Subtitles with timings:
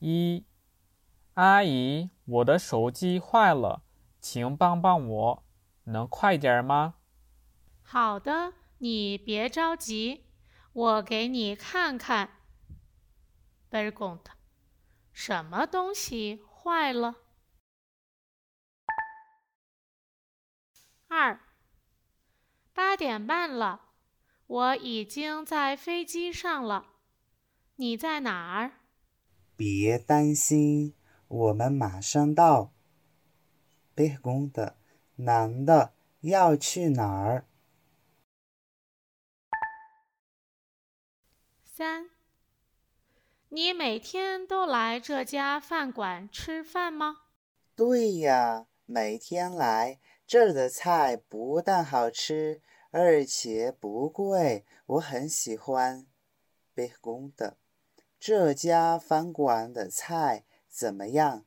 [0.00, 0.46] 一，
[1.34, 3.82] 阿姨，我的手机坏了，
[4.20, 5.44] 请帮帮我，
[5.84, 6.94] 能快点吗？
[7.82, 10.26] 好的，你别着急，
[10.72, 12.30] 我给你看看。
[13.70, 14.20] Bergont，
[15.12, 17.16] 什么东西坏了？
[21.08, 21.40] 二，
[22.72, 23.80] 八点半了，
[24.46, 26.86] 我已经在飞机上了，
[27.76, 28.72] 你在哪儿？
[29.58, 30.94] 别担心，
[31.26, 32.70] 我们马上到。
[33.96, 34.74] Pergunta：
[35.16, 37.44] 男的要去哪儿？
[41.64, 42.08] 三，
[43.48, 47.22] 你每天都来这家饭馆吃饭吗？
[47.74, 49.98] 对呀，每天来。
[50.24, 52.62] 这儿的菜不但好吃，
[52.92, 56.06] 而且不贵，我很喜欢。
[56.76, 57.54] Pergunta。
[58.20, 61.44] 这家饭馆的菜怎么样？